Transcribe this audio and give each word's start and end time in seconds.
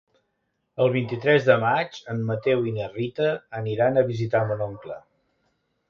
El 0.85 0.89
vint-i-tres 0.95 1.45
de 1.49 1.57
maig 1.65 2.01
en 2.15 2.25
Mateu 2.31 2.67
i 2.71 2.75
na 2.79 2.89
Rita 2.97 3.31
aniran 3.63 4.01
a 4.05 4.09
visitar 4.13 4.47
mon 4.51 4.69
oncle. 4.71 5.03